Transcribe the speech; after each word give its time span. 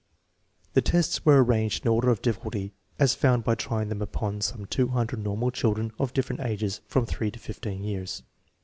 The 0.73 0.81
tests 0.81 1.23
were 1.27 1.43
arranged 1.43 1.85
in 1.85 1.87
order 1.89 2.09
of 2.09 2.23
difficulty, 2.23 2.73
as 2.97 3.13
found 3.13 3.43
by 3.43 3.53
trying 3.53 3.89
them 3.89 4.01
upon 4.01 4.41
some 4.41 4.65
800 4.67 5.19
normal 5.23 5.51
children 5.51 5.91
of 5.99 6.11
different 6.11 6.41
ages 6.41 6.81
from 6.87 7.05
# 7.05 7.05
to 7.05 7.31
15 7.37 7.83
years. 7.83 8.23